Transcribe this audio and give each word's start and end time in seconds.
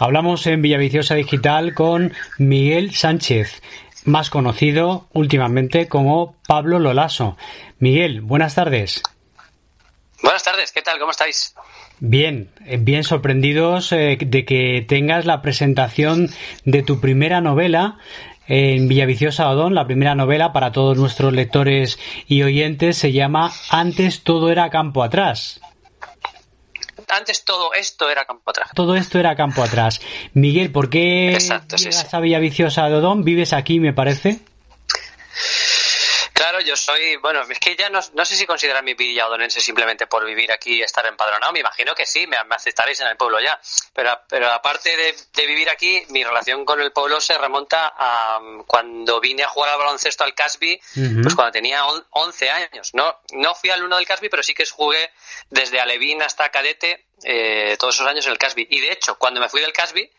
Hablamos 0.00 0.46
en 0.46 0.62
Villaviciosa 0.62 1.14
Digital 1.14 1.74
con 1.74 2.14
Miguel 2.38 2.94
Sánchez, 2.94 3.60
más 4.06 4.30
conocido 4.30 5.06
últimamente 5.12 5.88
como 5.88 6.36
Pablo 6.48 6.78
Lolaso. 6.78 7.36
Miguel, 7.80 8.22
buenas 8.22 8.54
tardes. 8.54 9.02
Buenas 10.22 10.42
tardes, 10.42 10.72
¿qué 10.72 10.80
tal? 10.80 10.98
¿Cómo 10.98 11.10
estáis? 11.10 11.54
Bien, 11.98 12.48
eh, 12.64 12.78
bien 12.80 13.04
sorprendidos 13.04 13.92
eh, 13.92 14.16
de 14.18 14.46
que 14.46 14.82
tengas 14.88 15.26
la 15.26 15.42
presentación 15.42 16.30
de 16.64 16.82
tu 16.82 16.98
primera 16.98 17.42
novela 17.42 17.98
en 18.48 18.88
Villaviciosa 18.88 19.50
Odón. 19.50 19.74
La 19.74 19.84
primera 19.84 20.14
novela 20.14 20.54
para 20.54 20.72
todos 20.72 20.96
nuestros 20.96 21.34
lectores 21.34 21.98
y 22.26 22.42
oyentes 22.42 22.96
se 22.96 23.12
llama 23.12 23.52
Antes 23.68 24.22
todo 24.22 24.50
era 24.50 24.70
campo 24.70 25.02
atrás 25.02 25.60
antes 27.10 27.44
todo 27.44 27.72
esto 27.74 28.08
era 28.08 28.24
campo 28.24 28.50
atrás. 28.50 28.70
Todo 28.74 28.94
esto 28.96 29.18
era 29.18 29.34
campo 29.36 29.62
atrás. 29.62 30.00
Miguel, 30.34 30.70
¿por 30.72 30.90
qué 30.90 31.32
Exacto, 31.32 31.76
llegas 31.76 32.12
a 32.12 32.20
Villaviciosa 32.20 32.88
de 32.88 32.94
Odón? 32.94 33.24
¿Vives 33.24 33.52
aquí, 33.52 33.80
me 33.80 33.92
parece? 33.92 34.40
Claro, 36.40 36.58
yo 36.62 36.74
soy, 36.74 37.16
bueno, 37.16 37.42
es 37.42 37.58
que 37.58 37.76
ya 37.76 37.90
no, 37.90 38.00
no 38.14 38.24
sé 38.24 38.34
si 38.34 38.46
considerar 38.46 38.82
mi 38.82 38.94
Villa 38.94 39.26
Odonense 39.26 39.60
simplemente 39.60 40.06
por 40.06 40.24
vivir 40.24 40.50
aquí 40.50 40.76
y 40.76 40.82
estar 40.82 41.04
empadronado. 41.04 41.52
Me 41.52 41.60
imagino 41.60 41.94
que 41.94 42.06
sí, 42.06 42.26
me, 42.26 42.38
aceptaréis 42.38 42.98
en 43.00 43.08
el 43.08 43.18
pueblo 43.18 43.38
ya. 43.40 43.60
Pero, 43.92 44.18
pero 44.26 44.50
aparte 44.50 44.96
de, 44.96 45.46
vivir 45.46 45.68
aquí, 45.68 46.02
mi 46.08 46.24
relación 46.24 46.64
con 46.64 46.80
el 46.80 46.92
pueblo 46.92 47.20
se 47.20 47.36
remonta 47.36 47.92
a 47.94 48.38
um, 48.38 48.64
cuando 48.64 49.20
vine 49.20 49.42
a 49.42 49.48
jugar 49.48 49.68
al 49.68 49.78
baloncesto 49.80 50.24
al 50.24 50.34
Casby, 50.34 50.80
pues 51.22 51.34
cuando 51.34 51.52
tenía 51.52 51.84
11 51.84 52.48
años. 52.48 52.94
No, 52.94 53.20
no 53.32 53.54
fui 53.54 53.68
alumno 53.68 53.96
del 53.98 54.06
Casby, 54.06 54.30
pero 54.30 54.42
sí 54.42 54.54
que 54.54 54.64
jugué 54.64 55.10
desde 55.50 55.78
Alevín 55.78 56.22
hasta 56.22 56.48
Cadete 56.48 57.08
eh, 57.22 57.76
todos 57.78 57.96
esos 57.96 58.06
años 58.06 58.24
en 58.24 58.32
el 58.32 58.38
Casby. 58.38 58.66
Y 58.70 58.80
de 58.80 58.92
hecho, 58.92 59.18
cuando 59.18 59.42
me 59.42 59.50
fui 59.50 59.60
del 59.60 59.74
Casby, 59.74 60.10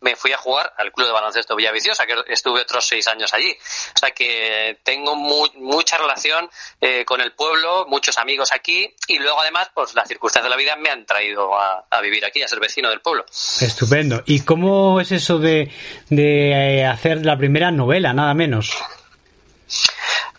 me 0.00 0.16
fui 0.16 0.32
a 0.32 0.38
jugar 0.38 0.72
al 0.76 0.92
Club 0.92 1.06
de 1.06 1.12
Baloncesto 1.12 1.56
Villaviciosa, 1.56 2.06
que 2.06 2.14
estuve 2.28 2.60
otros 2.60 2.86
seis 2.86 3.06
años 3.08 3.32
allí. 3.32 3.56
O 3.94 3.98
sea 3.98 4.10
que 4.10 4.78
tengo 4.82 5.16
mucha 5.16 5.98
relación 5.98 6.48
eh, 6.80 7.04
con 7.04 7.20
el 7.20 7.32
pueblo, 7.32 7.86
muchos 7.88 8.18
amigos 8.18 8.52
aquí 8.52 8.94
y 9.06 9.18
luego 9.18 9.40
además 9.40 9.70
pues 9.74 9.94
las 9.94 10.08
circunstancias 10.08 10.44
de 10.44 10.50
la 10.50 10.56
vida 10.56 10.76
me 10.76 10.90
han 10.90 11.06
traído 11.06 11.50
a, 11.58 12.00
vivir 12.00 12.24
aquí, 12.24 12.42
a 12.42 12.48
ser 12.48 12.60
vecino 12.60 12.88
del 12.90 13.00
pueblo. 13.00 13.24
Estupendo. 13.60 14.22
¿Y 14.26 14.44
cómo 14.44 15.00
es 15.00 15.12
eso 15.12 15.38
de, 15.38 15.72
de 16.08 16.80
eh, 16.80 16.86
hacer 16.86 17.24
la 17.24 17.36
primera 17.36 17.70
novela, 17.70 18.12
nada 18.12 18.34
menos? 18.34 18.72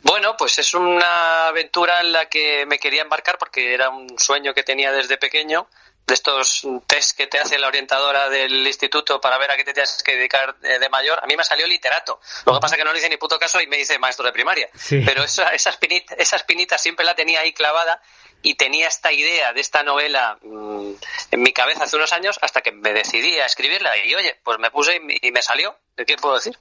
Bueno, 0.02 0.36
pues 0.38 0.58
es 0.60 0.73
una 0.73 1.48
aventura 1.48 2.00
en 2.02 2.12
la 2.14 2.26
que 2.28 2.66
me 2.66 2.80
quería 2.80 3.02
embarcar 3.02 3.38
porque 3.38 3.73
era 3.73 3.90
un 3.90 4.17
sueño 4.17 4.54
que 4.54 4.64
tenía 4.64 4.92
desde 4.92 5.17
pequeño 5.17 5.67
de 6.10 6.16
estos 6.16 6.68
test 6.88 7.16
que 7.16 7.28
te 7.28 7.40
hace 7.40 7.58
la 7.58 7.68
orientadora 7.68 8.30
del 8.30 8.68
instituto 8.68 9.22
para 9.22 9.38
ver 9.38 9.52
a 9.52 9.56
qué 9.56 9.64
te 9.64 9.74
tienes 9.74 10.04
que 10.04 10.18
dedicar 10.18 10.56
eh, 10.64 10.80
de 10.80 10.90
mayor, 10.90 11.20
a 11.24 11.28
mí 11.28 11.36
me 11.38 11.44
salió 11.44 11.66
literato. 11.66 12.20
Lo 12.46 12.56
que 12.56 12.60
pasa 12.60 12.76
es 12.76 12.80
que 12.80 12.86
no 12.86 12.92
le 12.92 13.00
hice 13.00 13.10
ni 13.10 13.18
puto 13.18 13.40
caso 13.40 13.62
y 13.62 13.68
me 13.68 13.78
dice 13.78 13.98
maestro 14.00 14.26
de 14.26 14.32
primaria. 14.32 14.68
Pero 14.90 15.24
esa, 15.24 15.50
esa, 15.50 15.70
espinita, 15.70 16.16
esa 16.16 16.36
espinita 16.36 16.78
siempre 16.78 17.06
la 17.06 17.16
tenía 17.16 17.42
ahí 17.42 17.54
clavada 17.54 18.02
y 18.42 18.56
tenía 18.56 18.88
esta 18.88 19.12
idea 19.12 19.54
de 19.54 19.62
esta 19.62 19.84
novela 19.84 20.38
mm, 20.42 20.92
en 21.32 21.42
mi 21.42 21.52
cabeza 21.54 21.84
hace 21.84 21.96
unos 21.96 22.14
años 22.14 22.40
hasta 22.42 22.62
que 22.62 22.72
me 22.72 22.94
decidí 22.94 23.38
a 23.40 23.46
escribirla 23.46 23.96
y 23.98 24.16
oye, 24.16 24.40
pues 24.44 24.60
me 24.60 24.72
puse 24.72 24.96
y, 24.96 25.28
y 25.28 25.32
me 25.32 25.42
salió. 25.42 25.76
¿De 25.96 26.06
qué 26.06 26.16
puedo 26.16 26.36
decir? 26.36 26.58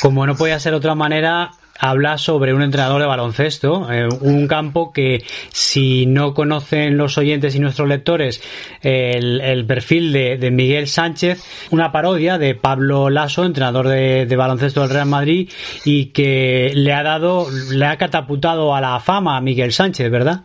Como 0.00 0.26
no 0.26 0.34
podía 0.34 0.58
ser 0.58 0.72
otra 0.72 0.94
manera, 0.94 1.50
habla 1.80 2.18
sobre 2.18 2.54
un 2.54 2.62
entrenador 2.62 3.00
de 3.00 3.06
baloncesto, 3.06 3.90
eh, 3.90 4.08
un 4.20 4.46
campo 4.46 4.92
que 4.92 5.24
si 5.50 6.06
no 6.06 6.34
conocen 6.34 6.96
los 6.96 7.18
oyentes 7.18 7.54
y 7.56 7.58
nuestros 7.58 7.88
lectores 7.88 8.42
el, 8.82 9.64
perfil 9.66 10.12
de, 10.12 10.50
Miguel 10.50 10.86
Sánchez, 10.86 11.42
una 11.70 11.90
parodia 11.90 12.38
de 12.38 12.54
Pablo 12.54 13.10
Lasso, 13.10 13.44
entrenador 13.44 13.88
de, 13.88 14.26
de, 14.26 14.36
baloncesto 14.36 14.82
del 14.82 14.90
Real 14.90 15.06
Madrid 15.06 15.50
y 15.84 16.06
que 16.06 16.72
le 16.74 16.92
ha 16.92 17.02
dado, 17.02 17.46
le 17.70 17.86
ha 17.86 17.96
catapultado 17.96 18.74
a 18.74 18.80
la 18.80 19.00
fama 19.00 19.36
a 19.36 19.40
Miguel 19.40 19.72
Sánchez, 19.72 20.10
¿verdad? 20.10 20.42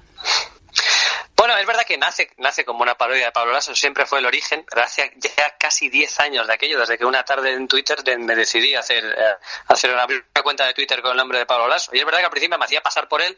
Nace, 1.98 2.32
nace 2.38 2.66
como 2.66 2.82
una 2.82 2.96
parodia 2.96 3.26
de 3.26 3.32
Pablo 3.32 3.54
Lasso, 3.54 3.76
siempre 3.76 4.06
fue 4.06 4.20
el 4.20 4.26
origen, 4.26 4.66
pero 4.70 4.84
hace 4.84 5.14
ya 5.16 5.58
casi 5.58 5.90
10 5.90 6.20
años 6.20 6.48
de 6.48 6.54
aquello, 6.54 6.80
desde 6.80 6.98
que 6.98 7.06
una 7.06 7.24
tarde 7.24 7.54
en 7.54 7.68
Twitter 7.68 7.98
me 8.20 8.36
decidí 8.36 8.76
a 8.76 8.80
hacer, 8.80 9.04
eh, 9.06 9.36
hacer 9.68 9.92
una, 9.94 10.08
cuenta 10.44 10.66
de 10.66 10.74
Twitter 10.74 11.02
con 11.02 11.12
el 11.12 11.18
nombre 11.18 11.40
de 11.40 11.46
Pablo 11.46 11.68
Lasso. 11.68 11.92
Y 11.94 12.00
es 12.00 12.06
verdad 12.06 12.20
que 12.20 12.26
al 12.26 12.32
principio 12.32 12.58
me 12.58 12.66
hacía 12.66 12.82
pasar 12.82 13.08
por 13.08 13.22
él. 13.22 13.38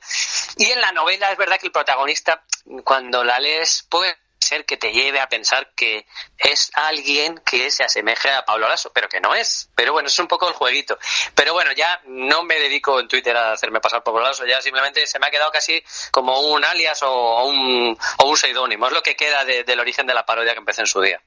Y 0.58 0.66
en 0.72 0.82
la 0.82 0.92
novela 0.92 1.32
es 1.32 1.38
verdad 1.38 1.60
que 1.60 1.68
el 1.68 1.72
protagonista, 1.72 2.44
cuando 2.84 3.24
la 3.24 3.40
lees, 3.40 3.86
puede 3.90 4.18
ser 4.48 4.66
que 4.66 4.78
te 4.78 4.92
lleve 4.92 5.20
a 5.20 5.30
pensar 5.30 5.72
que 5.76 6.06
es 6.38 6.72
alguien 6.74 7.40
que 7.46 7.70
se 7.72 7.84
asemeje 7.84 8.30
a 8.30 8.46
Pablo 8.46 8.68
Lasso, 8.68 8.92
pero 8.94 9.10
que 9.10 9.20
no 9.20 9.36
es. 9.36 9.70
Pero 9.76 9.94
bueno, 9.94 10.08
es 10.08 10.18
un 10.20 10.28
poco 10.28 10.48
el 10.48 10.54
jueguito. 10.54 10.98
Pero 11.36 11.54
bueno, 11.54 11.72
ya 11.76 12.02
no 12.06 12.44
me 12.44 12.56
dedico 12.56 13.00
en 13.00 13.08
Twitter 13.08 13.36
a 13.36 13.54
hacerme 13.54 13.80
pasar 13.80 14.04
por 14.04 14.14
Pablo 14.14 14.28
Lasso, 14.28 14.46
ya 14.46 14.62
simplemente 14.62 15.06
se 15.06 15.20
me 15.20 15.28
ha 15.28 15.30
quedado 15.30 15.52
casi 15.52 15.84
como 16.12 16.40
un 16.40 16.64
alias 16.64 17.02
o, 17.04 17.46
un, 17.46 17.98
o 18.18 18.30
un 18.30 18.38
seudónimo. 18.38 18.88
Es 18.88 18.94
lo 18.94 19.04
que 19.04 19.16
queda 19.16 19.46
del 19.46 19.80
origen 19.80 20.08
de 20.08 20.14
la 20.14 20.26
parodia 20.26 20.54
que 20.54 20.60
empecé 20.60 20.82
en 20.82 20.88
su 20.88 21.02
día. 21.02 21.22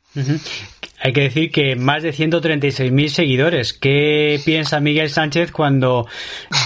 Hay 1.02 1.12
que 1.12 1.22
decir 1.22 1.50
que 1.50 1.76
más 1.76 2.02
de 2.02 2.12
136.000 2.12 3.08
seguidores. 3.08 3.72
¿Qué 3.72 4.38
piensa 4.44 4.80
Miguel 4.80 5.10
Sánchez 5.10 5.50
cuando 5.50 6.06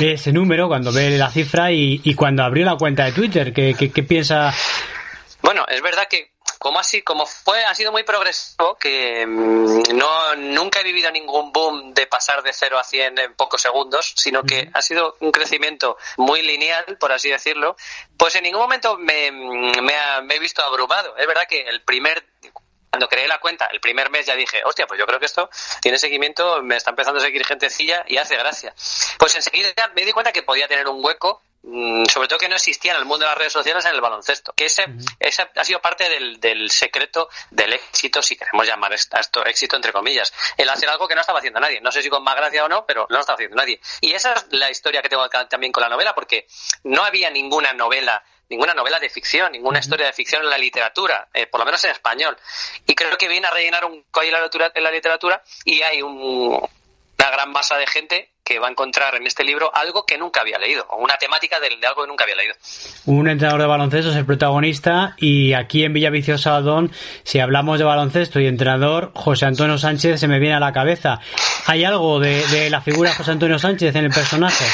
ve 0.00 0.14
ese 0.14 0.32
número, 0.32 0.66
cuando 0.68 0.92
ve 0.92 1.10
la 1.10 1.30
cifra 1.30 1.70
y, 1.70 2.14
cuando 2.14 2.42
abrió 2.42 2.64
la 2.64 2.76
cuenta 2.76 3.04
de 3.04 3.12
Twitter? 3.12 3.52
¿Qué, 3.52 3.74
qué 3.74 4.02
piensa? 4.02 4.52
Bueno, 5.40 5.64
es 5.68 5.82
verdad 5.82 6.08
que 6.08 6.33
como 6.64 6.78
así, 6.78 7.02
como 7.02 7.26
fue, 7.26 7.62
ha 7.62 7.74
sido 7.74 7.92
muy 7.92 8.04
progresivo, 8.04 8.74
que 8.76 9.26
mm, 9.26 9.82
no, 9.96 10.34
nunca 10.36 10.80
he 10.80 10.82
vivido 10.82 11.10
ningún 11.10 11.52
boom 11.52 11.92
de 11.92 12.06
pasar 12.06 12.42
de 12.42 12.54
0 12.54 12.78
a 12.78 12.82
100 12.82 13.18
en 13.18 13.34
pocos 13.34 13.60
segundos, 13.60 14.14
sino 14.16 14.44
que 14.44 14.70
ha 14.72 14.80
sido 14.80 15.14
un 15.20 15.30
crecimiento 15.30 15.98
muy 16.16 16.40
lineal, 16.40 16.96
por 16.98 17.12
así 17.12 17.28
decirlo, 17.28 17.76
pues 18.16 18.34
en 18.36 18.44
ningún 18.44 18.62
momento 18.62 18.96
me, 18.96 19.30
me, 19.30 20.22
me 20.22 20.34
he 20.36 20.38
visto 20.38 20.62
abrumado. 20.62 21.14
Es 21.18 21.26
verdad 21.26 21.44
que 21.46 21.60
el 21.68 21.82
primer 21.82 22.24
cuando 22.88 23.08
creé 23.08 23.28
la 23.28 23.40
cuenta, 23.40 23.66
el 23.66 23.80
primer 23.80 24.08
mes 24.08 24.24
ya 24.24 24.34
dije, 24.34 24.62
hostia, 24.64 24.86
pues 24.86 24.98
yo 24.98 25.04
creo 25.04 25.18
que 25.18 25.26
esto 25.26 25.50
tiene 25.82 25.98
seguimiento, 25.98 26.62
me 26.62 26.76
está 26.76 26.90
empezando 26.90 27.20
a 27.20 27.22
seguir 27.22 27.44
gentecilla 27.44 28.04
y 28.06 28.16
hace 28.16 28.36
gracia. 28.36 28.72
Pues 29.18 29.34
enseguida 29.34 29.68
me 29.94 30.06
di 30.06 30.12
cuenta 30.12 30.32
que 30.32 30.42
podía 30.42 30.66
tener 30.66 30.88
un 30.88 31.04
hueco 31.04 31.42
Mm, 31.44 31.53
sobre 31.64 32.28
todo 32.28 32.38
que 32.38 32.48
no 32.48 32.56
existía 32.56 32.92
en 32.92 32.98
el 32.98 33.04
mundo 33.06 33.24
de 33.24 33.30
las 33.30 33.38
redes 33.38 33.52
sociales 33.52 33.84
en 33.86 33.94
el 33.94 34.00
baloncesto. 34.00 34.52
Que 34.54 34.66
ese, 34.66 34.84
ha 35.54 35.64
sido 35.64 35.80
parte 35.80 36.08
del, 36.08 36.70
secreto 36.70 37.28
del 37.50 37.72
éxito, 37.72 38.22
si 38.22 38.36
queremos 38.36 38.66
llamar 38.66 38.92
esto 38.92 39.44
éxito 39.44 39.76
entre 39.76 39.92
comillas. 39.92 40.32
El 40.56 40.68
hacer 40.68 40.88
algo 40.88 41.08
que 41.08 41.14
no 41.14 41.22
estaba 41.22 41.38
haciendo 41.38 41.60
nadie. 41.60 41.80
No 41.80 41.90
sé 41.90 42.02
si 42.02 42.10
con 42.10 42.22
más 42.22 42.36
gracia 42.36 42.64
o 42.64 42.68
no, 42.68 42.84
pero 42.84 43.06
no 43.08 43.16
lo 43.16 43.20
estaba 43.20 43.36
haciendo 43.36 43.56
nadie. 43.56 43.80
Y 44.00 44.12
esa 44.12 44.34
es 44.34 44.46
la 44.50 44.70
historia 44.70 45.00
que 45.00 45.08
tengo 45.08 45.26
también 45.28 45.72
con 45.72 45.82
la 45.82 45.88
novela, 45.88 46.14
porque 46.14 46.46
no 46.84 47.02
había 47.02 47.30
ninguna 47.30 47.72
novela 47.72 48.22
ninguna 48.46 48.74
novela 48.74 49.00
de 49.00 49.08
ficción, 49.08 49.52
ninguna 49.52 49.78
historia 49.78 50.06
de 50.06 50.12
ficción 50.12 50.42
en 50.42 50.50
la 50.50 50.58
literatura, 50.58 51.28
eh, 51.32 51.46
por 51.46 51.60
lo 51.60 51.64
menos 51.64 51.82
en 51.84 51.92
español. 51.92 52.36
Y 52.86 52.94
creo 52.94 53.16
que 53.16 53.26
viene 53.26 53.46
a 53.46 53.50
rellenar 53.50 53.86
un 53.86 54.04
la 54.14 54.70
en 54.74 54.84
la 54.84 54.90
literatura 54.90 55.42
y 55.64 55.80
hay 55.80 56.02
una 56.02 56.60
gran 57.16 57.50
masa 57.50 57.78
de 57.78 57.86
gente 57.86 58.33
que 58.44 58.58
va 58.58 58.68
a 58.68 58.70
encontrar 58.70 59.14
en 59.14 59.26
este 59.26 59.42
libro 59.42 59.70
algo 59.74 60.04
que 60.04 60.18
nunca 60.18 60.42
había 60.42 60.58
leído, 60.58 60.84
o 60.90 60.96
una 60.96 61.16
temática 61.16 61.58
de, 61.60 61.68
algo 61.86 62.02
que 62.02 62.08
nunca 62.08 62.24
había 62.24 62.36
leído. 62.36 62.54
Un 63.06 63.28
entrenador 63.28 63.62
de 63.62 63.66
baloncesto 63.66 64.10
es 64.10 64.16
el 64.16 64.26
protagonista 64.26 65.14
y 65.18 65.54
aquí 65.54 65.84
en 65.84 65.94
Villaviciosa 65.94 66.56
Adón, 66.56 66.92
si 67.22 67.38
hablamos 67.40 67.78
de 67.78 67.84
baloncesto 67.84 68.40
y 68.40 68.46
entrenador, 68.46 69.12
José 69.14 69.46
Antonio 69.46 69.78
Sánchez 69.78 70.20
se 70.20 70.28
me 70.28 70.38
viene 70.38 70.54
a 70.56 70.60
la 70.60 70.72
cabeza. 70.72 71.20
¿Hay 71.66 71.84
algo 71.84 72.20
de, 72.20 72.46
de 72.48 72.68
la 72.68 72.82
figura 72.82 73.10
de 73.10 73.16
José 73.16 73.30
Antonio 73.30 73.58
Sánchez 73.58 73.94
en 73.96 74.04
el 74.04 74.10
personaje? 74.10 74.64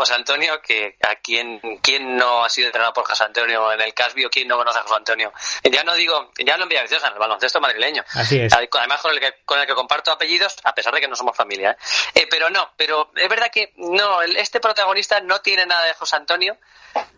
José 0.00 0.14
Antonio, 0.14 0.62
que 0.62 0.96
a 1.02 1.16
quien, 1.16 1.60
quién 1.82 2.16
no 2.16 2.42
ha 2.42 2.48
sido 2.48 2.68
entrenado 2.68 2.94
por 2.94 3.06
José 3.06 3.24
Antonio 3.24 3.70
en 3.70 3.82
el 3.82 3.92
Casbio, 3.92 4.30
quién 4.30 4.48
no 4.48 4.56
conoce 4.56 4.78
a 4.78 4.82
José 4.82 4.94
Antonio. 4.94 5.30
Ya 5.62 5.84
no 5.84 5.94
digo, 5.94 6.30
ya 6.42 6.56
no 6.56 6.62
en 6.62 6.70
Villaviciosa, 6.70 7.08
en 7.08 7.12
el 7.12 7.18
baloncesto 7.18 7.60
madrileño. 7.60 8.02
Así 8.14 8.40
es. 8.40 8.50
Además 8.50 9.02
con 9.02 9.12
el 9.12 9.20
que, 9.20 9.34
con 9.44 9.60
el 9.60 9.66
que 9.66 9.74
comparto 9.74 10.10
apellidos, 10.10 10.56
a 10.64 10.74
pesar 10.74 10.94
de 10.94 11.02
que 11.02 11.08
no 11.08 11.16
somos 11.16 11.36
familia. 11.36 11.72
¿eh? 11.72 12.22
Eh, 12.22 12.26
pero 12.30 12.48
no, 12.48 12.72
pero 12.78 13.10
es 13.14 13.28
verdad 13.28 13.50
que 13.52 13.74
no, 13.76 14.22
este 14.22 14.58
protagonista 14.58 15.20
no 15.20 15.42
tiene 15.42 15.66
nada 15.66 15.84
de 15.84 15.92
José 15.92 16.16
Antonio, 16.16 16.56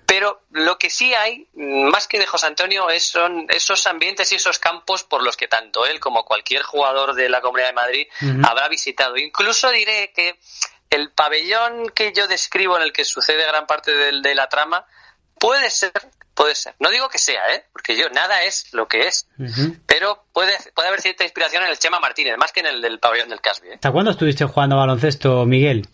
pero 0.05 0.43
lo 0.51 0.77
que 0.77 0.91
sí 0.91 1.15
hay, 1.15 1.47
más 1.55 2.09
que 2.09 2.19
de 2.19 2.27
José 2.27 2.47
Antonio, 2.47 2.91
es, 2.91 3.05
son 3.05 3.47
esos 3.49 3.87
ambientes 3.87 4.33
y 4.33 4.35
esos 4.35 4.59
campos 4.59 5.05
por 5.05 5.23
los 5.23 5.37
que 5.37 5.47
tanto 5.47 5.87
él 5.87 6.01
como 6.01 6.25
cualquier 6.25 6.63
jugador 6.63 7.15
de 7.15 7.29
la 7.29 7.41
Comunidad 7.41 7.69
de 7.69 7.75
Madrid 7.75 8.09
habrá 8.43 8.67
visitado. 8.67 9.17
Incluso 9.17 9.71
diré 9.71 10.13
que 10.13 10.41
el 10.93 11.11
pabellón 11.11 11.89
que 11.95 12.13
yo 12.15 12.29
describo 12.29 12.77
en 12.77 12.83
el 12.83 12.93
que 12.93 13.05
sucede 13.05 13.47
gran 13.47 13.67
parte 13.67 13.93
de, 13.93 14.35
la 14.35 14.47
trama 14.49 14.85
puede 15.39 15.71
ser, 15.71 15.93
puede 16.35 16.55
ser. 16.55 16.75
No 16.79 16.91
digo 16.91 17.09
que 17.09 17.19
sea, 17.19 17.55
¿eh? 17.55 17.65
Porque 17.73 17.97
yo 17.97 18.11
nada 18.11 18.43
es 18.43 18.73
lo 18.73 18.87
que 18.87 19.07
es. 19.07 19.27
Pero 19.87 20.25
puede, 20.33 20.53
puede 20.75 20.89
haber 20.89 21.01
cierta 21.01 21.25
inspiración 21.25 21.65
en 21.65 21.71
el 21.71 21.79
Chema 21.79 21.99
Martínez, 21.99 22.37
más 22.39 22.53
que 22.53 22.61
en 22.61 22.67
el 22.67 22.83
del 22.83 22.99
pabellón 22.99 23.31
del 23.31 23.41
Casby. 23.41 23.69
¿eh? 23.69 23.75
¿Hasta 23.75 23.91
cuándo 23.91 24.11
estuviste 24.11 24.45
jugando 24.45 24.77
baloncesto, 24.77 25.47
Miguel? 25.47 25.89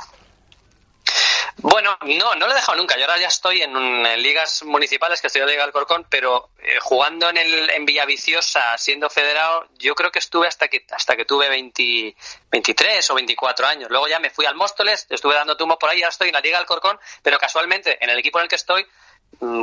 Bueno, 1.70 1.98
no, 2.00 2.34
no 2.34 2.46
lo 2.46 2.52
he 2.52 2.54
dejado 2.54 2.78
nunca. 2.78 2.96
Yo 2.96 3.02
ahora 3.02 3.18
ya 3.18 3.28
estoy 3.28 3.60
en, 3.60 4.22
ligas 4.22 4.62
municipales, 4.62 5.20
que 5.20 5.26
estoy 5.26 5.42
en 5.42 5.48
la 5.48 5.52
Liga 5.52 5.64
Alcorcón, 5.64 6.06
pero 6.08 6.48
eh, 6.60 6.78
jugando 6.80 7.28
en 7.28 7.36
el 7.36 7.68
en 7.70 7.84
Villaviciosa, 7.84 8.78
siendo 8.78 9.10
federado, 9.10 9.66
yo 9.78 9.94
creo 9.94 10.10
que 10.10 10.18
estuve 10.18 10.46
hasta 10.46 10.68
que 10.68 10.86
hasta 10.90 11.14
que 11.14 11.26
tuve 11.26 11.46
20, 11.50 12.16
23 12.50 13.10
o 13.10 13.14
24 13.14 13.66
años. 13.66 13.90
Luego 13.90 14.08
ya 14.08 14.18
me 14.18 14.30
fui 14.30 14.46
al 14.46 14.54
Móstoles, 14.54 15.06
estuve 15.10 15.34
dando 15.34 15.58
tumo 15.58 15.78
por 15.78 15.90
ahí, 15.90 15.98
ahora 15.98 16.08
estoy 16.08 16.28
en 16.28 16.34
la 16.34 16.40
Liga 16.40 16.58
Alcorcón, 16.58 16.98
pero 17.22 17.38
casualmente 17.38 18.02
en 18.02 18.08
el 18.08 18.18
equipo 18.18 18.38
en 18.38 18.44
el 18.44 18.48
que 18.48 18.56
estoy 18.56 18.86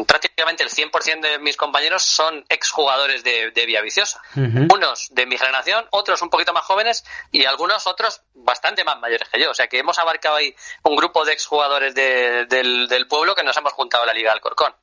prácticamente 0.07 0.63
el 0.63 0.69
100% 0.69 1.21
de 1.21 1.39
mis 1.39 1.57
compañeros 1.57 2.03
son 2.03 2.45
exjugadores 2.47 3.23
de, 3.23 3.51
de 3.51 3.65
Vía 3.65 3.81
Viciosa. 3.81 4.21
Unos 4.35 5.09
de 5.11 5.25
mi 5.25 5.37
generación, 5.37 5.85
otros 5.91 6.21
un 6.21 6.29
poquito 6.29 6.53
más 6.53 6.63
jóvenes 6.63 7.03
y 7.31 7.43
algunos 7.45 7.85
otros 7.85 8.21
bastante 8.33 8.83
más 8.83 8.99
mayores 8.99 9.27
que 9.29 9.39
yo. 9.39 9.51
O 9.51 9.53
sea 9.53 9.67
que 9.67 9.79
hemos 9.79 9.99
abarcado 9.99 10.37
ahí 10.37 10.55
un 10.83 10.95
grupo 10.95 11.25
de 11.25 11.33
exjugadores 11.33 11.93
de, 11.93 12.45
del, 12.45 13.07
pueblo 13.07 13.35
que 13.35 13.43
nos 13.43 13.55
hemos 13.57 13.73
juntado 13.73 14.03
a 14.03 14.07
la 14.07 14.13
Liga 14.13 14.31
del 14.31 14.41
Corcón. 14.41 14.73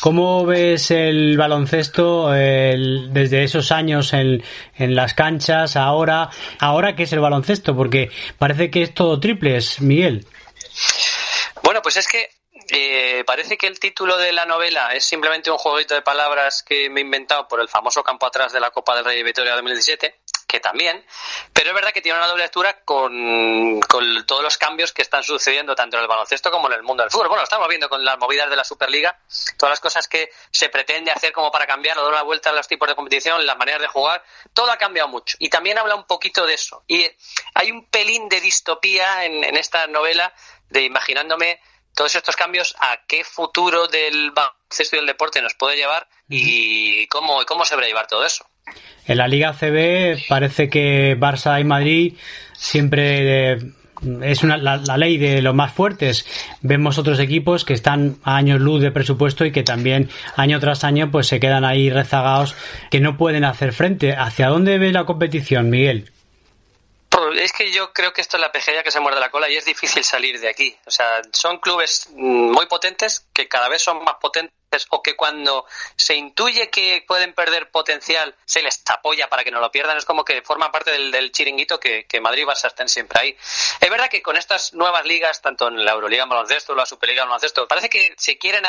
¿Cómo 0.00 0.46
ves 0.46 0.92
el 0.92 1.36
baloncesto 1.36 2.30
desde 2.30 3.42
esos 3.42 3.72
años 3.72 4.12
en, 4.12 4.42
en, 4.76 4.94
las 4.94 5.14
canchas, 5.14 5.76
ahora? 5.76 6.30
¿Ahora 6.60 6.94
qué 6.94 7.02
es 7.04 7.12
el 7.12 7.20
baloncesto? 7.20 7.76
Porque 7.76 8.10
parece 8.38 8.70
que 8.70 8.82
es 8.82 8.94
todo 8.94 9.18
triples, 9.18 9.80
Miguel. 9.80 10.26
Bueno, 11.62 11.82
pues 11.82 11.96
es 11.96 12.06
que 12.06 12.30
eh, 12.74 13.22
parece 13.26 13.58
que 13.58 13.66
el 13.66 13.78
título 13.78 14.16
de 14.16 14.32
la 14.32 14.46
novela 14.46 14.94
es 14.94 15.04
simplemente 15.04 15.50
un 15.50 15.58
jueguito 15.58 15.94
de 15.94 16.00
palabras 16.00 16.62
que 16.62 16.88
me 16.88 17.00
he 17.00 17.04
inventado 17.04 17.46
por 17.46 17.60
el 17.60 17.68
famoso 17.68 18.02
campo 18.02 18.24
atrás 18.24 18.50
de 18.50 18.60
la 18.60 18.70
Copa 18.70 18.96
del 18.96 19.04
Rey 19.04 19.18
de 19.18 19.24
Victoria 19.24 19.52
2017, 19.52 20.20
que 20.46 20.58
también, 20.58 21.04
pero 21.52 21.68
es 21.68 21.74
verdad 21.74 21.92
que 21.92 22.00
tiene 22.00 22.16
una 22.16 22.28
doble 22.28 22.44
lectura 22.44 22.82
con, 22.82 23.78
todos 24.26 24.42
los 24.42 24.56
cambios 24.56 24.90
que 24.94 25.02
están 25.02 25.22
sucediendo 25.22 25.74
tanto 25.74 25.98
en 25.98 26.04
el 26.04 26.08
baloncesto 26.08 26.50
como 26.50 26.68
en 26.68 26.72
el 26.72 26.82
mundo 26.82 27.02
del 27.02 27.10
fútbol. 27.12 27.28
Bueno, 27.28 27.44
estamos 27.44 27.68
viendo 27.68 27.90
con 27.90 28.02
las 28.02 28.18
movidas 28.18 28.48
de 28.48 28.56
la 28.56 28.64
Superliga, 28.64 29.18
todas 29.58 29.72
las 29.72 29.80
cosas 29.80 30.08
que 30.08 30.30
se 30.50 30.70
pretende 30.70 31.10
hacer 31.10 31.30
como 31.30 31.50
para 31.50 31.66
cambiar 31.66 31.98
dar 31.98 32.06
una 32.06 32.22
vuelta 32.22 32.48
a 32.48 32.52
los 32.54 32.66
tipos 32.66 32.88
de 32.88 32.94
competición, 32.94 33.44
las 33.44 33.58
maneras 33.58 33.82
de 33.82 33.88
jugar, 33.88 34.24
todo 34.54 34.70
ha 34.70 34.78
cambiado 34.78 35.10
mucho. 35.10 35.36
Y 35.40 35.50
también 35.50 35.76
habla 35.76 35.94
un 35.94 36.06
poquito 36.06 36.46
de 36.46 36.54
eso. 36.54 36.84
Y 36.88 37.06
hay 37.52 37.70
un 37.70 37.84
pelín 37.90 38.30
de 38.30 38.40
distopía 38.40 39.26
en, 39.26 39.44
en 39.44 39.58
esta 39.58 39.86
novela 39.88 40.32
de 40.70 40.84
imaginándome 40.84 41.60
todos 41.94 42.14
estos 42.14 42.36
cambios 42.36 42.74
a 42.80 42.98
qué 43.06 43.24
futuro 43.24 43.86
del 43.88 44.30
baloncesto 44.30 44.96
y 44.96 44.98
del 44.98 45.06
deporte 45.06 45.42
nos 45.42 45.54
puede 45.54 45.76
llevar 45.76 46.06
y 46.28 47.06
cómo, 47.08 47.44
cómo 47.46 47.64
se 47.64 47.76
llevar 47.76 48.06
todo 48.06 48.24
eso. 48.24 48.46
En 49.06 49.18
la 49.18 49.28
Liga 49.28 49.52
CB 49.52 50.28
parece 50.28 50.70
que 50.70 51.16
Barça 51.18 51.60
y 51.60 51.64
Madrid 51.64 52.14
siempre 52.54 53.52
eh, 53.52 53.58
es 54.22 54.42
una, 54.42 54.56
la, 54.56 54.96
ley 54.96 55.18
de 55.18 55.42
los 55.42 55.54
más 55.54 55.72
fuertes. 55.72 56.26
Vemos 56.60 56.98
otros 56.98 57.18
equipos 57.18 57.64
que 57.64 57.74
están 57.74 58.16
a 58.22 58.36
años 58.36 58.60
luz 58.60 58.82
de 58.82 58.90
presupuesto 58.90 59.44
y 59.44 59.52
que 59.52 59.62
también 59.62 60.10
año 60.36 60.60
tras 60.60 60.84
año 60.84 61.10
pues 61.10 61.26
se 61.26 61.40
quedan 61.40 61.64
ahí 61.64 61.90
rezagados 61.90 62.54
que 62.90 63.00
no 63.00 63.16
pueden 63.16 63.44
hacer 63.44 63.72
frente. 63.72 64.12
¿Hacia 64.12 64.48
dónde 64.48 64.78
ve 64.78 64.92
la 64.92 65.04
competición, 65.04 65.70
Miguel? 65.70 66.10
Es 67.30 67.52
que 67.52 67.70
yo 67.70 67.92
creo 67.92 68.12
que 68.12 68.20
esto 68.20 68.36
es 68.36 68.40
la 68.40 68.52
pejería 68.52 68.82
que 68.82 68.90
se 68.90 69.00
muerde 69.00 69.20
la 69.20 69.30
cola 69.30 69.48
y 69.48 69.56
es 69.56 69.64
difícil 69.64 70.02
salir 70.04 70.40
de 70.40 70.48
aquí. 70.48 70.76
O 70.86 70.90
sea, 70.90 71.22
son 71.32 71.58
clubes 71.58 72.08
muy 72.12 72.66
potentes 72.66 73.26
que 73.32 73.48
cada 73.48 73.68
vez 73.68 73.82
son 73.82 74.02
más 74.04 74.16
potentes 74.20 74.54
o 74.90 75.02
que 75.02 75.16
cuando 75.16 75.66
se 75.96 76.14
intuye 76.14 76.70
que 76.70 77.04
pueden 77.06 77.34
perder 77.34 77.70
potencial 77.70 78.34
se 78.44 78.62
les 78.62 78.82
apoya 78.88 79.28
para 79.28 79.44
que 79.44 79.50
no 79.50 79.60
lo 79.60 79.70
pierdan. 79.70 79.96
Es 79.96 80.04
como 80.04 80.24
que 80.24 80.42
forma 80.42 80.70
parte 80.70 80.90
del, 80.90 81.32
chiringuito 81.32 81.78
que, 81.78 82.06
Madrid 82.20 82.42
y 82.42 82.46
Barça 82.46 82.66
estén 82.66 82.88
siempre 82.88 83.20
ahí. 83.20 83.36
Es 83.80 83.90
verdad 83.90 84.08
que 84.08 84.22
con 84.22 84.36
estas 84.36 84.74
nuevas 84.74 85.04
ligas, 85.04 85.40
tanto 85.40 85.68
en 85.68 85.84
la 85.84 85.92
Euroliga 85.92 86.24
en 86.24 86.28
baloncesto 86.28 86.74
la 86.74 86.86
Superliga 86.86 87.22
en 87.22 87.28
baloncesto, 87.28 87.66
parece 87.66 87.88
que 87.88 88.14
se 88.16 88.38
quieren 88.38 88.62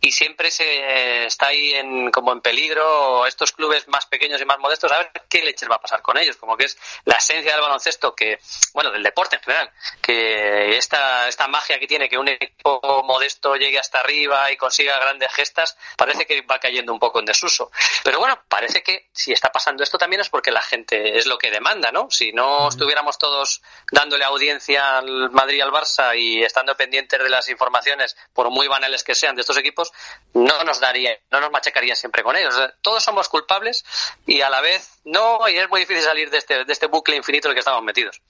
y 0.00 0.12
siempre 0.12 0.50
se 0.50 1.24
está 1.24 1.48
ahí 1.48 1.72
en, 1.74 2.10
como 2.10 2.32
en 2.32 2.40
peligro 2.40 3.26
estos 3.26 3.52
clubes 3.52 3.88
más 3.88 4.06
pequeños 4.06 4.40
y 4.40 4.44
más 4.44 4.58
modestos 4.58 4.92
a 4.92 4.98
ver 4.98 5.12
qué 5.28 5.42
leches 5.42 5.70
va 5.70 5.76
a 5.76 5.80
pasar 5.80 6.02
con 6.02 6.18
ellos, 6.18 6.36
como 6.36 6.56
que 6.56 6.64
es 6.64 6.76
la 7.04 7.16
esencia 7.16 7.52
del 7.52 7.62
baloncesto 7.62 8.14
que, 8.14 8.38
bueno, 8.74 8.90
del 8.90 9.02
deporte 9.02 9.36
en 9.36 9.42
general, 9.42 9.70
que 10.00 10.76
esta, 10.76 11.28
esta 11.28 11.48
magia 11.48 11.78
que 11.78 11.86
tiene 11.86 12.08
que 12.08 12.18
un 12.18 12.28
equipo 12.28 13.02
modesto 13.04 13.56
llegue 13.56 13.78
hasta 13.78 14.00
arriba 14.00 14.50
y 14.50 14.56
consiga 14.56 14.98
grandes 14.98 15.31
gestas, 15.32 15.76
parece 15.96 16.26
que 16.26 16.42
va 16.42 16.58
cayendo 16.58 16.92
un 16.92 16.98
poco 16.98 17.18
en 17.18 17.24
desuso. 17.24 17.70
Pero 18.04 18.18
bueno, 18.18 18.38
parece 18.48 18.82
que 18.82 19.08
si 19.12 19.32
está 19.32 19.50
pasando 19.50 19.82
esto 19.82 19.98
también 19.98 20.20
es 20.20 20.28
porque 20.28 20.50
la 20.50 20.62
gente 20.62 21.18
es 21.18 21.26
lo 21.26 21.38
que 21.38 21.50
demanda, 21.50 21.90
¿no? 21.92 22.08
Si 22.10 22.32
no 22.32 22.68
estuviéramos 22.68 23.18
todos 23.18 23.62
dándole 23.90 24.24
audiencia 24.24 24.98
al 24.98 25.30
Madrid 25.30 25.58
y 25.58 25.60
al 25.60 25.70
Barça 25.70 26.16
y 26.16 26.42
estando 26.42 26.76
pendientes 26.76 27.22
de 27.22 27.30
las 27.30 27.48
informaciones, 27.48 28.16
por 28.32 28.50
muy 28.50 28.68
banales 28.68 29.04
que 29.04 29.14
sean, 29.14 29.34
de 29.34 29.40
estos 29.40 29.56
equipos, 29.56 29.92
no 30.34 30.64
nos 30.64 30.80
daría, 30.80 31.18
no 31.30 31.40
nos 31.40 31.50
machacaría 31.50 31.94
siempre 31.94 32.22
con 32.22 32.36
ellos. 32.36 32.54
Todos 32.82 33.02
somos 33.02 33.28
culpables 33.28 33.84
y 34.26 34.40
a 34.40 34.50
la 34.50 34.60
vez 34.60 35.00
no, 35.04 35.40
y 35.52 35.56
es 35.56 35.68
muy 35.68 35.80
difícil 35.80 36.02
salir 36.02 36.30
de 36.30 36.38
este, 36.38 36.64
de 36.64 36.72
este 36.72 36.86
bucle 36.86 37.16
infinito 37.16 37.48
en 37.48 37.50
el 37.50 37.54
que 37.54 37.60
estamos 37.60 37.82
metidos. 37.82 38.20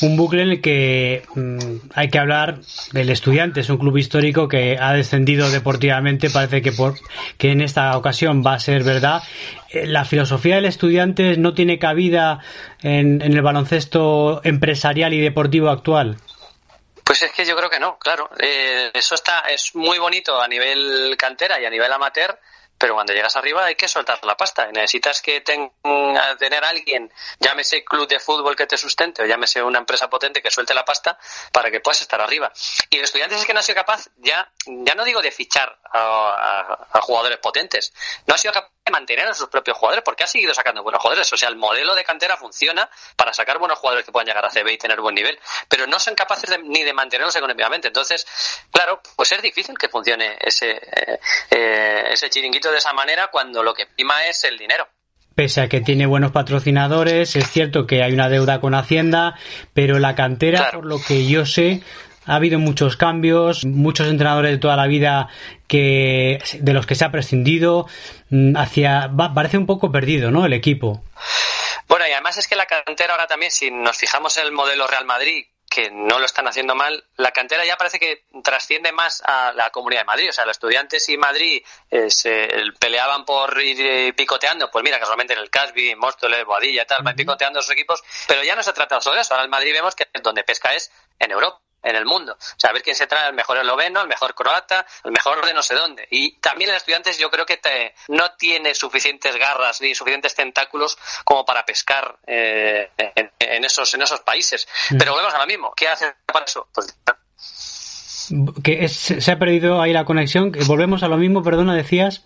Un 0.00 0.16
bucle 0.16 0.42
en 0.42 0.50
el 0.50 0.60
que 0.60 1.24
mm, 1.34 1.90
hay 1.94 2.10
que 2.10 2.18
hablar 2.18 2.58
del 2.92 3.10
estudiante, 3.10 3.60
es 3.60 3.70
un 3.70 3.78
club 3.78 3.96
histórico 3.96 4.48
que 4.48 4.76
ha 4.80 4.92
descendido 4.92 5.50
deportivamente, 5.50 6.28
parece 6.46 6.62
que, 6.62 6.72
por, 6.72 6.94
que 7.38 7.52
en 7.52 7.60
esta 7.60 7.96
ocasión 7.96 8.42
va 8.44 8.54
a 8.54 8.58
ser 8.58 8.82
verdad. 8.82 9.22
Eh, 9.70 9.86
la 9.86 10.04
filosofía 10.04 10.56
del 10.56 10.66
estudiante 10.66 11.36
no 11.36 11.54
tiene 11.54 11.78
cabida 11.78 12.40
en, 12.82 13.22
el 13.22 13.42
baloncesto 13.42 14.40
empresarial 14.44 15.12
y 15.14 15.20
deportivo 15.20 15.68
actual. 15.68 16.16
Pues 17.04 17.22
es 17.22 17.32
que 17.32 17.44
yo 17.44 17.56
creo 17.56 17.70
que 17.70 17.78
no, 17.78 17.98
claro. 17.98 18.30
Eh, 18.38 18.90
eso 18.94 19.14
está, 19.14 19.40
es 19.48 19.74
muy 19.74 19.98
bonito 19.98 20.40
a 20.40 20.48
nivel 20.48 21.16
cantera 21.16 21.60
y 21.60 21.64
a 21.64 21.70
nivel 21.70 21.92
amateur, 21.92 22.38
pero 22.78 22.94
cuando 22.94 23.12
llegas 23.12 23.36
arriba 23.36 23.64
hay 23.64 23.74
que 23.74 23.88
soltar 23.88 24.18
la 24.24 24.36
pasta. 24.36 24.66
Necesitas 24.72 25.22
que 25.22 25.40
tener 25.40 26.64
alguien, 26.64 27.12
llámese 27.38 27.84
club 27.84 28.08
de 28.08 28.20
fútbol 28.20 28.56
que 28.56 28.66
te 28.66 28.76
sustente 28.76 29.22
o 29.22 29.26
llámese 29.26 29.62
una 29.62 29.78
empresa 29.78 30.10
potente 30.10 30.42
que 30.42 30.50
suelte 30.50 30.74
la 30.74 30.84
pasta 30.84 31.18
para 31.52 31.70
que 31.70 31.80
puedas 31.80 32.00
estar 32.02 32.20
arriba. 32.20 32.52
Y 32.90 32.98
el 32.98 33.04
estudiante 33.04 33.36
es 33.36 33.44
que 33.44 33.54
no 33.54 33.60
ha 33.60 33.62
sido 33.62 33.76
capaz, 33.76 34.08
ya, 34.16 34.50
ya 34.66 34.94
no 34.94 35.04
digo 35.04 35.22
de 35.22 35.30
fichar 35.30 35.78
a, 35.92 37.00
jugadores 37.02 37.38
potentes, 37.38 37.92
no 38.26 38.34
ha 38.34 38.38
sido 38.38 38.52
capaz 38.52 38.70
mantener 38.90 39.26
a 39.26 39.34
sus 39.34 39.48
propios 39.48 39.76
jugadores 39.76 40.02
porque 40.04 40.24
ha 40.24 40.26
seguido 40.26 40.54
sacando 40.54 40.82
buenos 40.82 41.00
jugadores. 41.00 41.32
O 41.32 41.36
sea, 41.36 41.48
el 41.48 41.56
modelo 41.56 41.94
de 41.94 42.04
cantera 42.04 42.36
funciona 42.36 42.88
para 43.16 43.32
sacar 43.32 43.58
buenos 43.58 43.78
jugadores 43.78 44.04
que 44.04 44.12
puedan 44.12 44.26
llegar 44.26 44.44
a 44.44 44.50
CB 44.50 44.72
y 44.72 44.78
tener 44.78 45.00
buen 45.00 45.14
nivel, 45.14 45.38
pero 45.68 45.86
no 45.86 45.98
son 45.98 46.14
capaces 46.14 46.50
ni 46.64 46.82
de 46.82 46.92
mantenerlos 46.92 47.36
económicamente. 47.36 47.88
Entonces, 47.88 48.26
claro, 48.70 49.00
pues 49.16 49.32
es 49.32 49.42
difícil 49.42 49.76
que 49.78 49.88
funcione 49.88 50.36
ese, 50.40 50.70
eh, 50.70 51.20
eh, 51.50 52.04
ese 52.10 52.30
chiringuito 52.30 52.70
de 52.70 52.78
esa 52.78 52.92
manera 52.92 53.28
cuando 53.28 53.62
lo 53.62 53.74
que 53.74 53.86
prima 53.86 54.26
es 54.26 54.44
el 54.44 54.58
dinero. 54.58 54.88
Pese 55.36 55.60
a 55.60 55.68
que 55.68 55.82
tiene 55.82 56.06
buenos 56.06 56.32
patrocinadores, 56.32 57.36
es 57.36 57.50
cierto 57.50 57.86
que 57.86 58.02
hay 58.02 58.14
una 58.14 58.30
deuda 58.30 58.58
con 58.58 58.74
Hacienda, 58.74 59.34
pero 59.74 59.98
la 59.98 60.14
cantera, 60.14 60.70
por 60.72 60.86
lo 60.86 60.98
que 60.98 61.26
yo 61.26 61.44
sé, 61.44 61.82
ha 62.26 62.34
habido 62.34 62.58
muchos 62.58 62.96
cambios, 62.96 63.64
muchos 63.64 64.08
entrenadores 64.08 64.52
de 64.52 64.58
toda 64.58 64.76
la 64.76 64.86
vida 64.86 65.28
que 65.68 66.42
de 66.60 66.72
los 66.72 66.86
que 66.86 66.94
se 66.94 67.04
ha 67.04 67.10
prescindido, 67.10 67.86
mm, 68.30 68.56
hacia 68.56 69.10
parece 69.34 69.58
un 69.58 69.66
poco 69.66 69.90
perdido, 69.92 70.30
¿no? 70.30 70.44
El 70.44 70.52
equipo. 70.52 71.02
Bueno, 71.88 72.06
y 72.08 72.12
además 72.12 72.36
es 72.36 72.48
que 72.48 72.56
la 72.56 72.66
cantera 72.66 73.14
ahora 73.14 73.26
también, 73.26 73.52
si 73.52 73.70
nos 73.70 73.96
fijamos 73.96 74.36
en 74.38 74.46
el 74.46 74.52
modelo 74.52 74.86
Real 74.86 75.04
Madrid, 75.04 75.46
que 75.68 75.90
no 75.90 76.18
lo 76.18 76.24
están 76.24 76.48
haciendo 76.48 76.74
mal, 76.74 77.04
la 77.16 77.32
cantera 77.32 77.64
ya 77.64 77.76
parece 77.76 77.98
que 77.98 78.24
trasciende 78.42 78.92
más 78.92 79.22
a 79.24 79.52
la 79.52 79.70
Comunidad 79.70 80.02
de 80.02 80.06
Madrid. 80.06 80.28
O 80.30 80.32
sea, 80.32 80.46
los 80.46 80.56
estudiantes 80.56 81.08
y 81.08 81.18
Madrid 81.18 81.62
eh, 81.90 82.10
se 82.10 82.48
peleaban 82.78 83.24
por 83.24 83.60
ir 83.60 83.80
eh, 83.80 84.12
picoteando. 84.14 84.70
Pues 84.70 84.82
mira, 84.84 84.98
casualmente 84.98 85.34
en 85.34 85.40
el 85.40 85.50
Casby, 85.50 85.94
Móstoles, 85.96 86.44
Boadilla 86.44 86.82
y 86.82 86.86
tal, 86.86 87.02
van 87.02 87.14
picoteando 87.14 87.60
esos 87.60 87.72
equipos. 87.72 88.02
Pero 88.26 88.42
ya 88.42 88.56
no 88.56 88.62
se 88.62 88.72
trata 88.72 89.00
solo 89.00 89.16
de 89.16 89.22
eso. 89.22 89.34
Ahora 89.34 89.44
en 89.44 89.50
Madrid 89.50 89.72
vemos 89.72 89.94
que 89.94 90.06
donde 90.22 90.44
pesca 90.44 90.72
es 90.72 90.90
en 91.18 91.30
Europa 91.32 91.60
en 91.86 91.96
el 91.96 92.04
mundo. 92.04 92.32
O 92.34 92.58
sea, 92.58 92.70
a 92.70 92.72
ver 92.72 92.82
quién 92.82 92.96
se 92.96 93.06
trae 93.06 93.28
el 93.28 93.34
mejor 93.34 93.58
esloveno, 93.58 94.02
el 94.02 94.08
mejor 94.08 94.34
croata, 94.34 94.84
el 95.04 95.12
mejor 95.12 95.44
de 95.46 95.54
no 95.54 95.62
sé 95.62 95.74
dónde. 95.74 96.06
Y 96.10 96.36
también 96.38 96.70
el 96.70 96.76
estudiantes 96.76 97.16
yo 97.18 97.30
creo 97.30 97.46
que 97.46 97.60
no 98.08 98.32
tiene 98.32 98.74
suficientes 98.74 99.36
garras 99.36 99.80
ni 99.80 99.94
suficientes 99.94 100.34
tentáculos 100.34 100.98
como 101.24 101.44
para 101.44 101.64
pescar 101.64 102.18
eh, 102.26 102.90
en, 102.96 103.64
esos, 103.64 103.94
en 103.94 104.02
esos 104.02 104.20
países. 104.20 104.66
Mm. 104.90 104.98
Pero 104.98 105.12
volvemos 105.12 105.34
a 105.34 105.38
lo 105.38 105.46
mismo. 105.46 105.72
¿Qué 105.76 105.88
hace 105.88 106.14
para 106.26 106.44
eso? 106.44 106.68
Pues 106.72 106.94
que 108.64 108.88
se 108.88 109.30
ha 109.30 109.38
perdido 109.38 109.80
ahí 109.80 109.92
la 109.92 110.04
conexión. 110.04 110.52
Volvemos 110.66 111.02
a 111.04 111.08
lo 111.08 111.16
mismo, 111.16 111.42
perdona, 111.42 111.74
decías. 111.74 112.24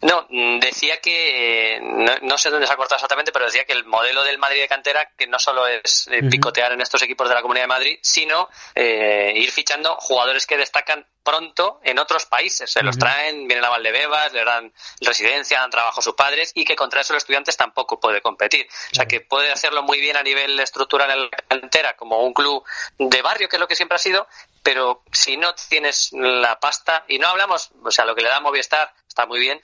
No, 0.00 0.26
mm, 0.28 0.60
decía 0.60 1.00
que, 1.00 1.80
no, 2.22 2.38
sé 2.38 2.50
dónde 2.50 2.66
se 2.66 2.72
ha 2.72 2.76
cortado 2.76 2.96
exactamente, 2.96 3.32
pero 3.32 3.46
decía 3.46 3.64
que 3.64 3.72
el 3.72 3.84
modelo 3.84 4.22
del 4.22 4.38
Madrid 4.38 4.60
de 4.60 4.68
cantera, 4.68 5.10
que 5.16 5.26
no 5.26 5.38
solo 5.40 5.66
es 5.66 6.08
eh, 6.12 6.22
picotear 6.22 6.72
en 6.72 6.80
estos 6.80 7.02
equipos 7.02 7.28
de 7.28 7.34
la 7.34 7.42
Comunidad 7.42 7.64
de 7.64 7.68
Madrid, 7.68 7.98
sino 8.00 8.48
eh, 8.74 9.32
ir 9.34 9.50
fichando 9.50 9.96
jugadores 9.96 10.46
que 10.46 10.56
destacan 10.56 11.04
pronto 11.28 11.80
en 11.84 11.98
otros 11.98 12.24
países. 12.24 12.70
Se 12.70 12.82
los 12.82 12.96
traen, 12.96 13.46
vienen 13.46 13.64
a 13.64 13.68
Valdebebas, 13.68 14.32
le 14.32 14.44
dan 14.44 14.72
residencia, 15.00 15.60
dan 15.60 15.70
trabajo 15.70 16.00
a 16.00 16.02
sus 16.02 16.14
padres 16.14 16.52
y 16.54 16.64
que 16.64 16.74
contra 16.74 17.02
eso 17.02 17.12
el 17.12 17.18
estudiante 17.18 17.52
tampoco 17.52 18.00
puede 18.00 18.22
competir. 18.22 18.66
O 18.92 18.94
sea 18.94 19.04
que 19.04 19.20
puede 19.20 19.52
hacerlo 19.52 19.82
muy 19.82 20.00
bien 20.00 20.16
a 20.16 20.22
nivel 20.22 20.58
estructural 20.58 21.10
en 21.10 21.20
la 21.24 21.30
cantera 21.46 21.96
como 21.96 22.22
un 22.22 22.32
club 22.32 22.64
de 22.98 23.20
barrio, 23.20 23.46
que 23.48 23.56
es 23.56 23.60
lo 23.60 23.68
que 23.68 23.76
siempre 23.76 23.96
ha 23.96 23.98
sido, 23.98 24.26
pero 24.62 25.02
si 25.12 25.36
no 25.36 25.54
tienes 25.68 26.10
la 26.12 26.58
pasta, 26.60 27.04
y 27.08 27.18
no 27.18 27.28
hablamos, 27.28 27.70
o 27.82 27.90
sea, 27.90 28.04
lo 28.04 28.14
que 28.14 28.22
le 28.22 28.28
da 28.28 28.40
Movistar 28.40 28.92
está 29.06 29.26
muy 29.26 29.40
bien, 29.40 29.60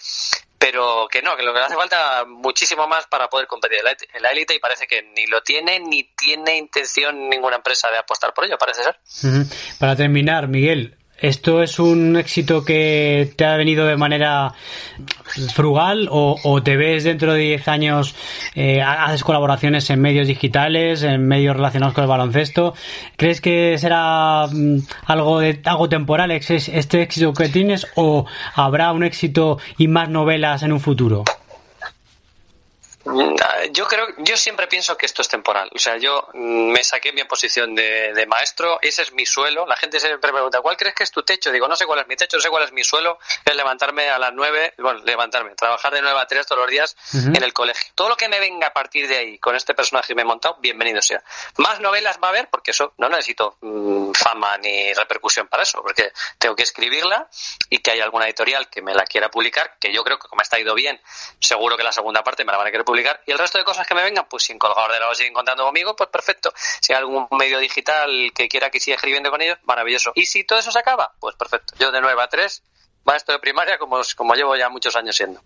pero 0.59 1.09
que 1.11 1.21
no, 1.21 1.37
que 1.37 1.43
lo 1.43 1.53
que 1.53 1.59
le 1.59 1.67
hace 1.67 1.75
falta 1.75 2.25
muchísimo 2.27 2.87
más 2.87 3.07
para 3.07 3.29
poder 3.29 3.47
competir 3.47 3.81
en 4.15 4.23
la 4.23 4.31
élite 4.31 4.55
y 4.55 4.59
parece 4.59 4.87
que 4.87 5.03
ni 5.03 5.27
lo 5.27 5.43
tiene 5.43 5.79
ni 5.79 6.05
tiene 6.17 6.57
intención 6.57 7.29
ninguna 7.29 7.57
empresa 7.57 7.91
de 7.91 7.99
apostar 7.99 8.33
por 8.33 8.47
ello, 8.47 8.57
parece 8.59 8.83
ser. 8.83 8.99
Para 9.79 9.95
terminar, 9.95 10.49
Miguel, 10.49 10.97
¿Esto 11.21 11.63
es 11.63 11.79
un 11.79 12.17
éxito 12.17 12.65
que 12.65 13.33
te 13.37 13.45
ha 13.45 13.57
venido 13.57 13.87
de 13.87 13.97
manera 13.97 14.53
frugal 15.55 16.09
o, 16.11 16.63
te 16.63 16.77
ves 16.77 17.05
dentro 17.05 17.33
de 17.35 17.41
10 17.41 17.69
años, 17.69 18.15
eh, 18.55 18.83
haces 18.83 19.23
colaboraciones 19.23 19.89
en 19.91 20.01
medios 20.01 20.27
digitales, 20.27 21.03
en 21.03 21.27
medios 21.27 21.57
relacionados 21.57 21.95
con 21.95 22.05
el 22.05 22.11
baloncesto? 22.11 22.75
¿Crees 23.17 23.41
que 23.41 23.79
será 23.79 24.47
mm, 24.51 24.79
algo, 25.07 25.41
de, 25.41 25.61
algo 25.65 25.89
temporal 25.89 26.31
este 26.31 27.03
éxito 27.03 27.33
que 27.33 27.49
tienes 27.49 27.87
o 27.95 28.27
habrá 28.55 28.93
un 28.93 29.05
éxito 29.05 29.59
y 29.79 29.89
más 29.89 30.09
novelas 30.09 30.63
en 30.63 30.73
un 30.73 30.81
futuro? 30.81 31.25
Mm, 33.05 33.35
yo 33.73 33.87
creo, 33.87 34.07
yo 34.19 34.37
siempre 34.37 34.67
pienso 34.67 34.97
que 34.97 35.07
esto 35.07 35.23
es 35.23 35.29
temporal. 35.29 35.71
O 35.75 35.79
sea, 35.79 35.97
yo 35.99 36.29
mm, 36.33 36.73
me 36.73 36.83
saqué 36.83 37.13
mi 37.13 37.23
posición 37.25 37.75
de, 37.75 38.25
maestro, 38.27 38.79
ese 38.81 39.03
es 39.03 39.13
mi 39.13 39.27
suelo. 39.27 39.67
La 39.67 39.77
gente 39.77 40.01
siempre 40.01 40.29
me 40.29 40.33
pregunta, 40.33 40.61
¿cuál 40.63 40.77
crees 40.77 40.95
que 40.95 41.05
es 41.05 41.11
tu 41.11 41.23
techo? 41.23 41.53
Digo, 41.53 41.69
no 41.69 41.77
sé 41.77 41.85
cuál 41.85 42.01
es 42.01 42.09
mi 42.09 42.17
techo, 42.17 42.39
no 42.39 42.43
sé 42.43 42.49
cuál 42.49 42.65
es 42.65 42.73
mi 42.73 42.83
suelo. 42.83 43.19
Es 43.45 43.55
levantarme 43.55 44.09
a 44.09 44.19
las 44.19 44.33
nueve, 44.33 44.73
bueno, 44.79 45.01
levantarme, 45.05 45.55
trabajar 45.55 45.93
de 45.93 46.01
nueve 46.01 46.19
a 46.19 46.27
tres 46.27 46.47
todos 46.47 46.63
los 46.63 46.71
días 46.71 46.97
en 47.13 47.43
el 47.43 47.53
colegio. 47.53 47.93
Todo 47.95 48.09
lo 48.09 48.17
que 48.17 48.29
me 48.29 48.41
venga 48.41 48.69
a 48.69 48.73
partir 48.73 49.07
de 49.07 49.19
ahí 49.19 49.39
con 49.39 49.55
este 49.55 49.75
personaje 49.75 50.09
que 50.09 50.15
me 50.15 50.23
he 50.23 50.25
montado, 50.25 50.57
bienvenido 50.61 51.03
sea. 51.03 51.23
Más 51.59 51.81
novelas 51.81 52.19
va 52.23 52.29
a 52.29 52.31
haber, 52.31 52.49
porque 52.49 52.71
eso 52.71 52.95
no 52.97 53.09
necesito 53.09 53.59
mm, 53.61 54.13
fama 54.13 54.57
ni 54.59 54.93
repercusión 54.95 55.49
para 55.49 55.65
eso, 55.65 55.83
porque 55.83 56.13
tengo 56.39 56.57
que 56.57 56.63
escribirla 56.63 57.29
y 57.69 57.79
que 57.79 57.91
haya 57.91 58.05
alguna 58.05 58.25
editorial 58.25 58.71
que 58.71 58.81
me 58.81 58.95
la 58.95 59.05
quiera 59.05 59.31
publicar, 59.31 59.77
que 59.79 59.93
yo 59.93 60.03
creo 60.03 60.19
que 60.19 60.29
como 60.29 60.41
está 60.41 60.59
ido 60.59 60.75
bien, 60.75 61.01
seguro 61.39 61.77
que 61.77 61.83
la 61.83 61.93
segunda 61.93 62.25
parte 62.25 62.45
me 62.45 62.53
la 62.53 62.59
van 62.59 62.69
a 62.69 62.71
querer 62.71 62.85
publicar 62.85 62.94
y 63.27 63.31
el 63.31 63.39
resto 63.39 63.59
de 63.59 63.65
cosas 63.65 63.87
que 63.87 63.95
me 63.95 64.03
vengan, 64.03 64.27
pues 64.29 64.45
si 64.45 64.53
en 64.53 64.59
de 64.59 65.01
la 65.01 65.15
siguen 65.15 65.33
contando 65.33 65.65
conmigo, 65.65 65.95
pues 65.97 66.09
perfecto. 66.11 66.53
Si 66.81 66.93
hay 66.93 66.99
algún 66.99 67.27
medio 67.33 67.59
digital 67.59 68.33
que 68.35 68.49
quiera 68.49 68.71
que 68.71 68.81
siga 68.81 68.97
escribiendo 68.97 69.31
con 69.31 69.41
ellos, 69.41 69.59
maravilloso. 69.65 70.13
Y 70.15 70.27
si 70.27 70.45
todo 70.45 70.59
eso 70.59 70.71
se 70.71 70.79
acaba, 70.79 71.13
pues 71.19 71.37
perfecto. 71.37 71.75
Yo 71.79 71.91
de 71.93 72.01
9 72.01 72.23
a 72.23 72.29
3 72.29 72.63
maestro 73.05 73.35
de 73.35 73.41
primaria 73.41 73.79
como, 73.79 73.99
como 74.17 74.35
llevo 74.35 74.57
ya 74.57 74.69
muchos 74.69 74.97
años 74.97 75.17
siendo. 75.17 75.41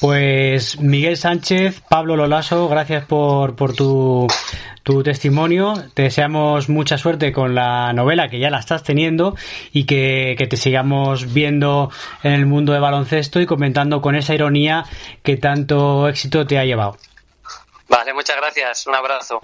Pues 0.00 0.78
Miguel 0.78 1.16
Sánchez, 1.16 1.80
Pablo 1.88 2.16
Lolaso, 2.16 2.68
gracias 2.68 3.04
por, 3.06 3.56
por 3.56 3.74
tu, 3.74 4.26
tu 4.82 5.02
testimonio. 5.02 5.74
Te 5.94 6.02
deseamos 6.02 6.68
mucha 6.68 6.98
suerte 6.98 7.32
con 7.32 7.54
la 7.54 7.92
novela 7.92 8.28
que 8.28 8.38
ya 8.38 8.50
la 8.50 8.58
estás 8.58 8.82
teniendo 8.82 9.34
y 9.72 9.84
que, 9.84 10.34
que 10.38 10.46
te 10.46 10.56
sigamos 10.56 11.32
viendo 11.32 11.90
en 12.22 12.32
el 12.32 12.46
mundo 12.46 12.72
de 12.72 12.80
baloncesto 12.80 13.40
y 13.40 13.46
comentando 13.46 14.00
con 14.00 14.16
esa 14.16 14.34
ironía 14.34 14.84
que 15.22 15.36
tanto 15.36 16.08
éxito 16.08 16.46
te 16.46 16.58
ha 16.58 16.64
llevado. 16.64 16.96
Vale, 17.88 18.12
muchas 18.12 18.36
gracias. 18.36 18.86
Un 18.86 18.94
abrazo. 18.94 19.40